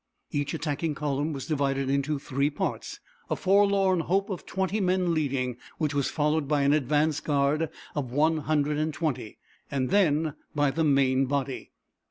Each 0.31 0.55
attacking 0.55 0.95
column 0.95 1.31
was 1.31 1.45
divided 1.45 1.87
into 1.87 2.17
three 2.17 2.49
parts, 2.49 2.99
a 3.29 3.35
forlorn 3.35 3.99
hope 3.99 4.31
of 4.31 4.47
twenty 4.47 4.79
men 4.81 5.13
leading, 5.13 5.57
which 5.77 5.93
was 5.93 6.09
followed 6.09 6.47
by 6.47 6.63
an 6.63 6.73
advance 6.73 7.19
guard 7.19 7.69
of 7.93 8.11
one 8.11 8.37
hundred 8.37 8.79
and 8.79 8.91
twenty, 8.95 9.37
and 9.69 9.91
then 9.91 10.33
by 10.55 10.71
the 10.71 10.83
main 10.83 11.27
body. 11.27 11.69